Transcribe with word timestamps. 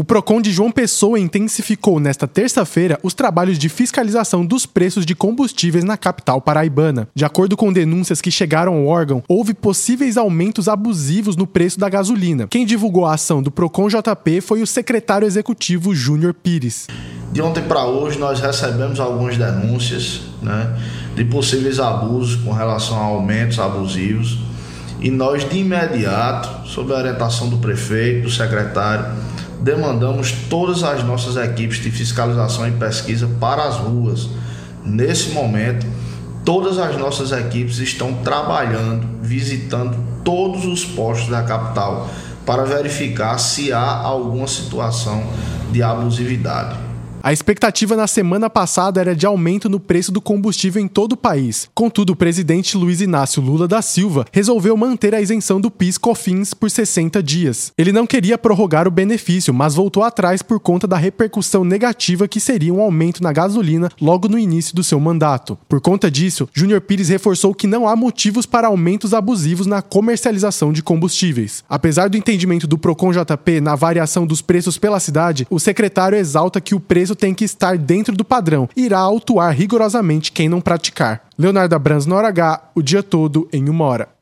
O 0.00 0.04
Procon 0.04 0.40
de 0.40 0.52
João 0.52 0.70
Pessoa 0.70 1.18
intensificou 1.18 1.98
nesta 1.98 2.28
terça-feira 2.28 3.00
os 3.02 3.14
trabalhos 3.14 3.58
de 3.58 3.68
fiscalização 3.68 4.46
dos 4.46 4.64
preços 4.64 5.04
de 5.04 5.12
combustíveis 5.12 5.82
na 5.82 5.96
capital 5.96 6.40
paraibana. 6.40 7.08
De 7.12 7.24
acordo 7.24 7.56
com 7.56 7.72
denúncias 7.72 8.20
que 8.20 8.30
chegaram 8.30 8.74
ao 8.74 8.86
órgão, 8.86 9.24
houve 9.26 9.54
possíveis 9.54 10.16
aumentos 10.16 10.68
abusivos 10.68 11.34
no 11.34 11.48
preço 11.48 11.80
da 11.80 11.88
gasolina. 11.88 12.46
Quem 12.46 12.64
divulgou 12.64 13.06
a 13.06 13.14
ação 13.14 13.42
do 13.42 13.50
Procon 13.50 13.88
JP 13.88 14.40
foi 14.40 14.62
o 14.62 14.68
secretário 14.68 15.26
executivo 15.26 15.92
Júnior 15.92 16.32
Pires. 16.32 16.86
De 17.32 17.42
ontem 17.42 17.64
para 17.64 17.84
hoje 17.84 18.20
nós 18.20 18.38
recebemos 18.38 19.00
algumas 19.00 19.36
denúncias 19.36 20.20
né, 20.40 20.78
de 21.16 21.24
possíveis 21.24 21.80
abusos 21.80 22.36
com 22.36 22.52
relação 22.52 22.96
a 22.96 23.02
aumentos 23.02 23.58
abusivos 23.58 24.38
e 25.00 25.10
nós 25.10 25.48
de 25.48 25.58
imediato, 25.58 26.68
sob 26.68 26.92
a 26.92 26.98
orientação 26.98 27.48
do 27.48 27.58
prefeito, 27.58 28.22
do 28.22 28.30
secretário, 28.30 29.06
demandamos 29.60 30.32
todas 30.48 30.82
as 30.82 31.02
nossas 31.04 31.36
equipes 31.36 31.78
de 31.78 31.90
fiscalização 31.90 32.66
e 32.68 32.72
pesquisa 32.72 33.28
para 33.40 33.64
as 33.64 33.76
ruas. 33.76 34.28
Nesse 34.84 35.30
momento, 35.30 35.86
todas 36.44 36.78
as 36.78 36.96
nossas 36.96 37.32
equipes 37.32 37.78
estão 37.78 38.14
trabalhando, 38.14 39.06
visitando 39.22 39.96
todos 40.24 40.64
os 40.64 40.84
postos 40.84 41.28
da 41.28 41.42
capital 41.42 42.08
para 42.46 42.64
verificar 42.64 43.36
se 43.38 43.72
há 43.72 43.82
alguma 43.82 44.46
situação 44.46 45.22
de 45.70 45.82
abusividade. 45.82 46.87
A 47.28 47.32
expectativa 47.34 47.94
na 47.94 48.06
semana 48.06 48.48
passada 48.48 49.02
era 49.02 49.14
de 49.14 49.26
aumento 49.26 49.68
no 49.68 49.78
preço 49.78 50.10
do 50.10 50.18
combustível 50.18 50.82
em 50.82 50.88
todo 50.88 51.12
o 51.12 51.16
país. 51.16 51.68
Contudo, 51.74 52.14
o 52.14 52.16
presidente 52.16 52.74
Luiz 52.74 53.02
Inácio 53.02 53.42
Lula 53.42 53.68
da 53.68 53.82
Silva 53.82 54.24
resolveu 54.32 54.74
manter 54.78 55.14
a 55.14 55.20
isenção 55.20 55.60
do 55.60 55.70
PIS/COFINS 55.70 56.54
por 56.54 56.70
60 56.70 57.22
dias. 57.22 57.70
Ele 57.76 57.92
não 57.92 58.06
queria 58.06 58.38
prorrogar 58.38 58.88
o 58.88 58.90
benefício, 58.90 59.52
mas 59.52 59.74
voltou 59.74 60.02
atrás 60.02 60.40
por 60.40 60.58
conta 60.58 60.86
da 60.86 60.96
repercussão 60.96 61.64
negativa 61.64 62.26
que 62.26 62.40
seria 62.40 62.72
um 62.72 62.80
aumento 62.80 63.22
na 63.22 63.30
gasolina 63.30 63.90
logo 64.00 64.26
no 64.26 64.38
início 64.38 64.74
do 64.74 64.82
seu 64.82 64.98
mandato. 64.98 65.58
Por 65.68 65.82
conta 65.82 66.10
disso, 66.10 66.48
Júnior 66.54 66.80
Pires 66.80 67.10
reforçou 67.10 67.52
que 67.54 67.66
não 67.66 67.86
há 67.86 67.94
motivos 67.94 68.46
para 68.46 68.68
aumentos 68.68 69.12
abusivos 69.12 69.66
na 69.66 69.82
comercialização 69.82 70.72
de 70.72 70.82
combustíveis. 70.82 71.62
Apesar 71.68 72.08
do 72.08 72.16
entendimento 72.16 72.66
do 72.66 72.78
Procon 72.78 73.12
JP 73.12 73.60
na 73.60 73.74
variação 73.74 74.26
dos 74.26 74.40
preços 74.40 74.78
pela 74.78 74.98
cidade, 74.98 75.46
o 75.50 75.60
secretário 75.60 76.16
exalta 76.16 76.58
que 76.58 76.74
o 76.74 76.80
preço 76.80 77.08
preço 77.08 77.17
tem 77.18 77.34
que 77.34 77.44
estar 77.44 77.76
dentro 77.76 78.16
do 78.16 78.24
padrão. 78.24 78.68
Irá 78.76 78.98
autuar 78.98 79.54
rigorosamente 79.54 80.32
quem 80.32 80.48
não 80.48 80.60
praticar. 80.60 81.22
Leonardo 81.36 81.74
Abrams 81.74 82.08
na 82.08 82.16
hora 82.16 82.28
H, 82.28 82.70
o 82.74 82.82
dia 82.82 83.02
todo 83.02 83.48
em 83.52 83.68
uma 83.68 83.84
hora. 83.84 84.17